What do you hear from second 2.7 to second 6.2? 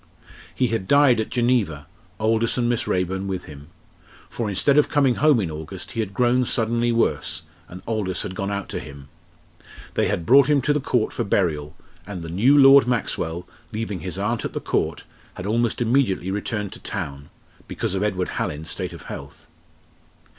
Raeburn with him. For instead of coming home in August, he had